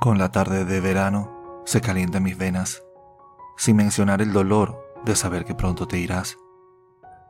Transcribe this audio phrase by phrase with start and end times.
[0.00, 2.82] Con la tarde de verano se calientan mis venas,
[3.58, 6.38] sin mencionar el dolor de saber que pronto te irás.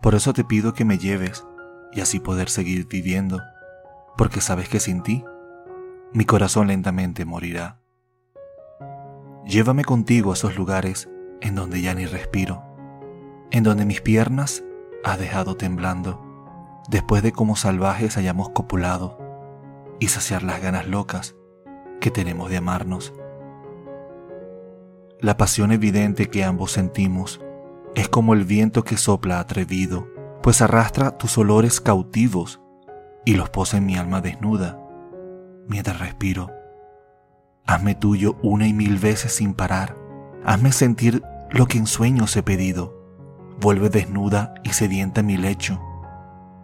[0.00, 1.44] Por eso te pido que me lleves
[1.92, 3.42] y así poder seguir viviendo,
[4.16, 5.24] porque sabes que sin ti
[6.12, 7.80] mi corazón lentamente morirá.
[9.44, 12.62] Llévame contigo a esos lugares en donde ya ni respiro,
[13.50, 14.62] en donde mis piernas
[15.02, 16.22] has dejado temblando,
[16.88, 19.18] después de como salvajes hayamos copulado
[19.98, 21.34] y saciar las ganas locas
[22.00, 23.12] que tenemos de amarnos.
[25.20, 27.40] La pasión evidente que ambos sentimos
[27.94, 30.08] es como el viento que sopla atrevido,
[30.42, 32.60] pues arrastra tus olores cautivos
[33.24, 34.78] y los posa en mi alma desnuda
[35.68, 36.50] mientras respiro.
[37.66, 39.96] Hazme tuyo una y mil veces sin parar.
[40.44, 42.98] Hazme sentir lo que en sueños he pedido.
[43.60, 45.80] Vuelve desnuda y sedienta mi lecho.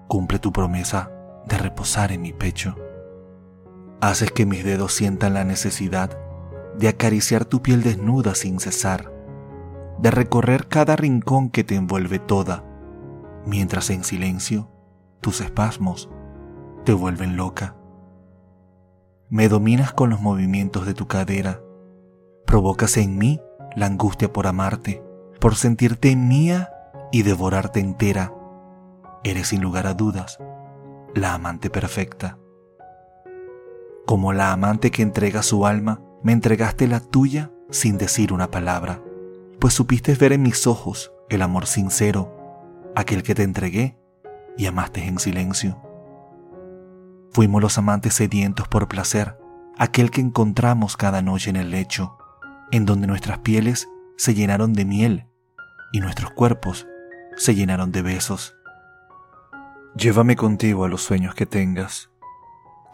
[0.09, 1.11] Cumple tu promesa
[1.47, 2.77] de reposar en mi pecho.
[4.07, 6.17] Haces que mis dedos sientan la necesidad
[6.79, 9.13] de acariciar tu piel desnuda sin cesar,
[9.99, 12.63] de recorrer cada rincón que te envuelve toda,
[13.45, 14.71] mientras en silencio
[15.21, 16.09] tus espasmos
[16.85, 17.75] te vuelven loca.
[19.29, 21.61] Me dominas con los movimientos de tu cadera,
[22.47, 23.41] provocas en mí
[23.75, 25.03] la angustia por amarte,
[25.41, 26.71] por sentirte mía
[27.11, 28.33] y devorarte entera.
[29.25, 30.39] Eres sin lugar a dudas
[31.13, 32.39] la amante perfecta.
[34.07, 39.03] Como la amante que entrega su alma, me entregaste la tuya sin decir una palabra,
[39.59, 42.33] pues supiste ver en mis ojos el amor sincero,
[42.95, 43.99] aquel que te entregué
[44.57, 45.83] y amaste en silencio.
[47.33, 49.41] Fuimos los amantes sedientos por placer,
[49.77, 52.17] aquel que encontramos cada noche en el lecho,
[52.71, 55.27] en donde nuestras pieles se llenaron de miel
[55.93, 56.87] y nuestros cuerpos
[57.37, 58.55] se llenaron de besos.
[59.97, 62.09] Llévame contigo a los sueños que tengas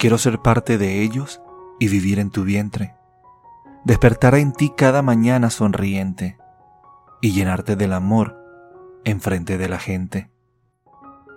[0.02, 1.40] Quiero ser parte de ellos
[1.78, 2.96] y vivir en tu vientre.
[3.84, 6.38] Despertar en ti cada mañana sonriente
[7.20, 8.36] y llenarte del amor
[9.04, 10.28] en frente de la gente.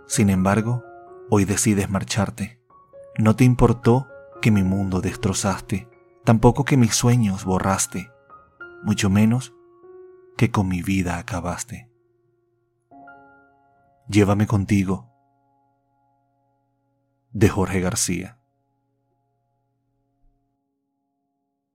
[0.08, 0.84] Sin embargo,
[1.30, 2.60] hoy decides marcharte.
[3.20, 4.08] No te importó
[4.42, 5.88] que mi mundo destrozaste,
[6.24, 8.10] tampoco que mis sueños borraste,
[8.82, 9.54] mucho menos
[10.38, 11.92] que con mi vida acabaste.
[14.10, 15.08] Llévame contigo.
[17.32, 18.40] De Jorge García.